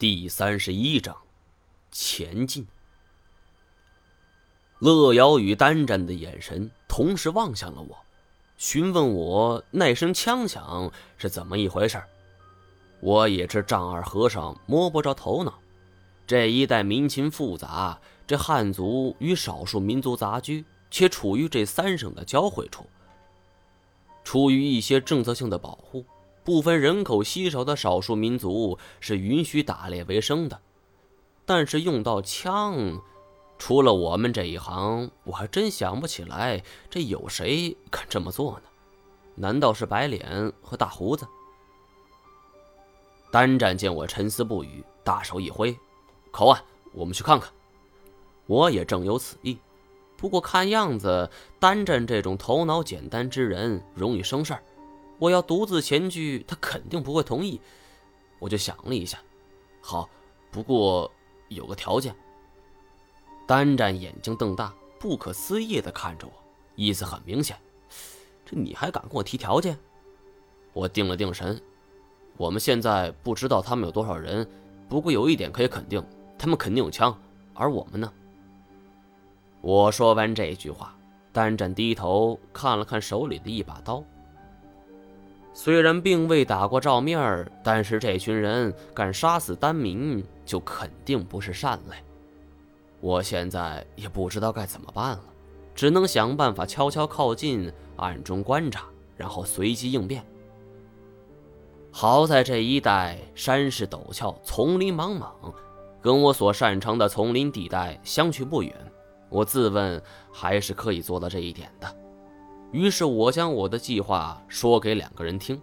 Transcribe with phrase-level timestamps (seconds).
[0.00, 1.14] 第三十一章，
[1.92, 2.66] 前进。
[4.78, 7.94] 乐瑶与丹战的眼神同时望向了我，
[8.56, 12.02] 询问我那声枪响是怎么一回事。
[13.00, 15.58] 我也是丈二和尚摸不着头脑。
[16.26, 22.86] 这一带民情复杂，这汉族与少数民族杂居，且处于这三省的交汇处，
[24.24, 26.02] 出于一些政策性的保护。
[26.50, 30.60] 部分人口稀少的少数民族是允许打猎为生的，
[31.46, 33.00] 但是用到枪，
[33.56, 36.60] 除了我们这一行，我还真想不起来
[36.90, 38.62] 这有谁敢这么做呢？
[39.36, 41.24] 难道是白脸和大胡子？
[43.30, 45.72] 单战见我沉思不语，大手一挥
[46.32, 46.60] ：“口岸，
[46.92, 47.48] 我们去看看。”
[48.48, 49.56] 我也正有此意，
[50.16, 51.30] 不过看样子
[51.60, 54.62] 单战这种头脑简单之人容易生事儿。
[55.20, 57.60] 我要独自前去，他肯定不会同意。
[58.38, 59.18] 我就想了一下，
[59.82, 60.08] 好，
[60.50, 61.12] 不过
[61.48, 62.12] 有个条件。
[63.46, 66.32] 单战眼睛瞪大，不可思议的看着我，
[66.74, 67.54] 意思很明显：
[68.46, 69.78] 这你还敢跟我提条件？
[70.72, 71.60] 我定了定神，
[72.38, 74.48] 我们现在不知道他们有多少人，
[74.88, 76.02] 不过有一点可以肯定，
[76.38, 77.14] 他们肯定有枪，
[77.52, 78.10] 而我们呢？
[79.60, 80.96] 我说完这句话，
[81.30, 84.02] 单战低头看了看手里的一把刀。
[85.52, 91.96] 虽然并未打过照面儿，但是这群人敢杀死丹明，就肯定不是善类。
[93.00, 95.24] 我现在也不知道该怎么办了，
[95.74, 98.84] 只能想办法悄悄靠近，暗中观察，
[99.16, 100.24] 然后随机应变。
[101.90, 105.34] 好在这一带山势陡峭，丛林莽莽，
[106.00, 108.72] 跟我所擅长的丛林地带相去不远。
[109.28, 110.00] 我自问
[110.32, 111.96] 还是可以做到这一点的。
[112.72, 115.60] 于是我将我的计划说给两个人听，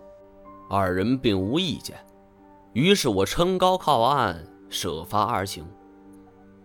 [0.69, 1.97] 二人并无意见。
[2.73, 5.65] 于是我撑高靠岸，设法而行。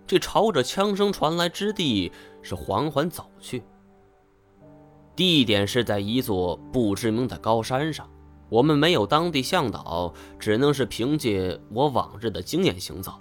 [0.07, 2.11] 这朝着枪声传来之地
[2.43, 3.63] 是缓缓走去。
[5.15, 8.09] 地点是在一座不知名的高山上，
[8.49, 13.13] 我们没有当地向导，只能是凭借我往日的经验行走。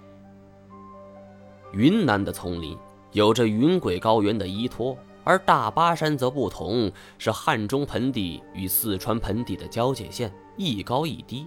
[1.72, 2.76] 云南的丛林
[3.12, 4.96] 有着云贵高原的依托。
[5.24, 11.46] 而大巴山则不同，是汉中盆地与四川盆地的交界线，一高一低。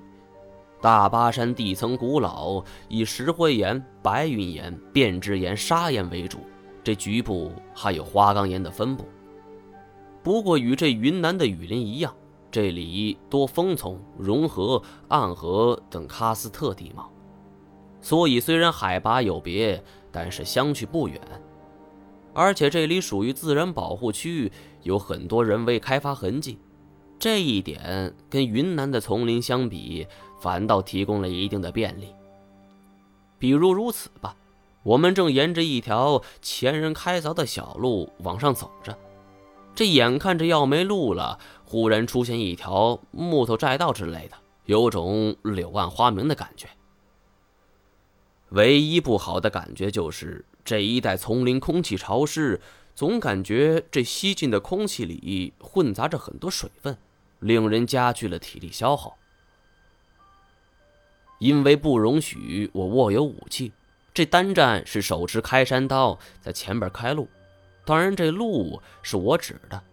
[0.81, 6.39] 大巴山地层古老，以石灰岩、白云岩、变质岩、砂岩为主，
[6.83, 9.05] 这局部还有花岗岩的分布。
[10.21, 12.13] 不过与这云南的雨林一样，
[12.51, 17.11] 这里多峰丛、融河、暗河等喀斯特地貌，
[17.99, 21.19] 所以虽然海拔有别，但是相去不远。
[22.35, 24.51] 而且这里属于自然保护区，
[24.83, 26.59] 有很多人为开发痕迹，
[27.17, 30.05] 这一点跟云南的丛林相比，
[30.41, 32.13] 反倒提供了一定的便利。
[33.39, 34.35] 比如如此吧，
[34.83, 38.97] 我们正沿着一条前人开凿的小路往上走着，
[39.73, 44.35] 这眼看着要没路了，忽然出现一条木头栈道之类的，
[44.65, 46.67] 有种柳暗花明的感觉。
[48.49, 50.43] 唯一不好的感觉就是。
[50.65, 52.59] 这一带丛林空气潮湿，
[52.95, 56.97] 总感觉这吸进的空气里混杂着很多水分，
[57.39, 59.15] 令人加剧了体力消耗。
[61.37, 63.73] 因为不容许我握有武器，
[64.13, 67.27] 这单战是手持开山刀在前边开路，
[67.85, 69.83] 当然这路是我指的。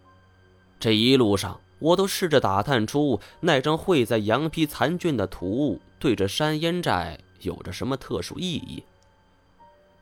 [0.81, 8.83] 这一路上，我都试着打探出那张绘在羊皮残卷的图对这山烟寨有着什么特殊意义。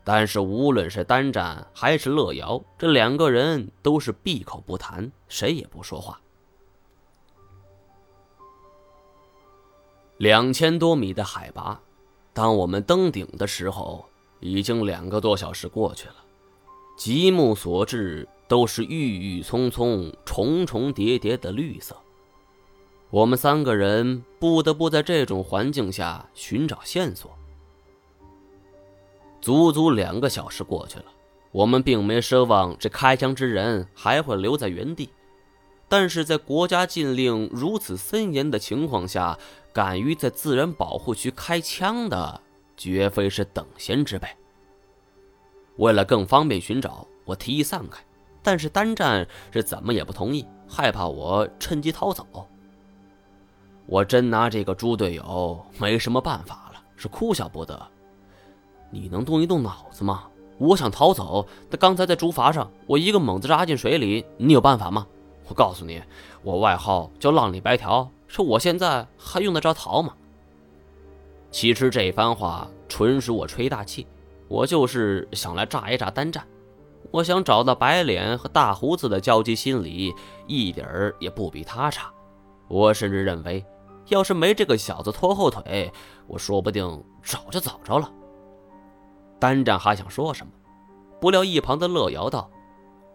[0.02, 6.20] 但是无论是单战还是乐瑶，这两个人都是闭口不谈，谁也不说话。
[10.16, 11.80] 两千多米的海拔，
[12.32, 14.04] 当我们登顶的时候，
[14.40, 16.16] 已经两个多小时过去了。
[16.96, 21.96] 极目所至都是郁郁葱葱、重重叠叠的绿色。
[23.08, 27.30] 我们三个人不得不在这种环境下寻找线索。
[29.40, 31.06] 足足两个小时过去了，
[31.50, 35.10] 我们并没奢望这开枪之人还会留在原地，
[35.88, 39.38] 但是在国家禁令如此森严的情况下，
[39.72, 42.40] 敢于在自然保护区开枪的，
[42.76, 44.28] 绝非是等闲之辈。
[45.76, 48.00] 为了更方便寻找，我提议散开，
[48.42, 52.26] 但是单战是怎么也不同意，害怕我趁机逃走。
[53.86, 57.90] 我真拿这个猪队友没什么办法了，是哭笑不得。
[58.90, 60.24] 你能动一动脑子吗？
[60.58, 64.26] 我想逃走，但刚才在竹筏上，我一个猛子扎进水里。
[64.36, 65.06] 你有办法吗？
[65.48, 66.02] 我告诉你，
[66.42, 70.12] 我外号叫浪里白条，说我现在还用得着逃吗？
[71.50, 74.06] 其实这番话纯属我吹大气，
[74.48, 76.46] 我就是想来炸一炸单战。
[77.10, 80.14] 我想找到白脸和大胡子的交集心理，
[80.46, 82.12] 一点儿也不比他差。
[82.68, 83.64] 我甚至认为，
[84.08, 85.90] 要是没这个小子拖后腿，
[86.28, 88.12] 我说不定早就找着了。
[89.40, 90.52] 单战还想说什么，
[91.20, 92.48] 不料一旁的乐瑶道：“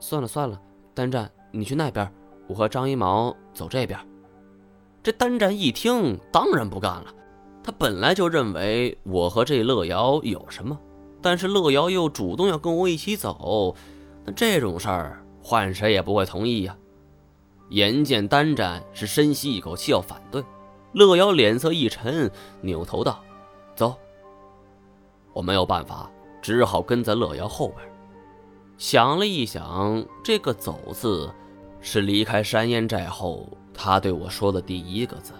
[0.02, 0.60] 算了算了，
[0.94, 2.12] 单战，你去那边，
[2.48, 3.98] 我和张一毛走这边。”
[5.04, 7.14] 这单战一听，当然不干了。
[7.64, 10.78] 他本来就认为我和这乐瑶有什么。
[11.22, 13.76] 但是乐瑶又主动要跟我一起走，
[14.24, 16.76] 那这种事儿换谁也不会同意呀。
[17.70, 20.44] 眼见单战是深吸一口气要反对，
[20.94, 22.30] 乐瑶脸色一沉，
[22.62, 23.20] 扭头道：“。”
[25.36, 26.10] 我没有办法，
[26.42, 27.80] 只好跟在乐瑶后边。
[28.78, 31.30] 想了一想，这个“走”字，
[31.82, 35.34] 是离开山烟寨后他对我说的第一个字。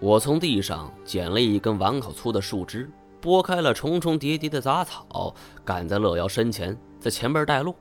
[0.00, 2.90] 我从地上捡了一根碗口粗的树枝。
[3.18, 7.74] 拨开了重重叠叠的杂草，赶在乐瑶身前，在前边带路。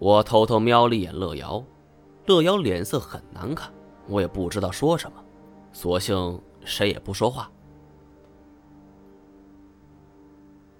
[0.00, 1.62] 我偷偷瞄了一眼乐瑶，
[2.24, 3.72] 乐瑶脸色很难看，
[4.08, 5.22] 我也不知道说什么，
[5.72, 7.48] 索性谁也不说话。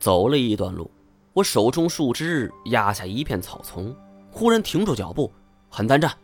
[0.07, 0.89] 走了一段路，
[1.33, 3.93] 我手中树枝压下一片草丛，
[4.31, 5.33] 忽然停住脚步，
[5.69, 6.17] 喊丹战。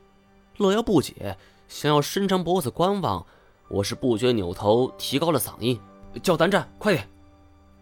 [0.58, 1.36] 乐瑶不解，
[1.66, 3.26] 想要伸长脖子观望，
[3.68, 5.80] 我是不觉扭头，提高了嗓音。
[6.22, 7.08] 叫丹战，快点！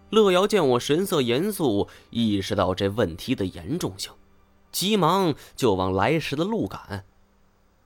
[0.09, 4.11] 乐瑶见我神色严肃，意识到这问题的严重性，
[4.73, 7.05] 急忙就往来时的路赶。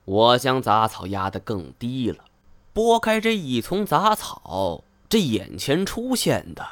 [0.05, 2.23] 我将杂草压得更低了，
[2.71, 6.65] 拨开这一丛杂草，这眼前出现的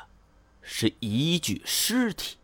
[0.63, 2.37] 是一具尸体。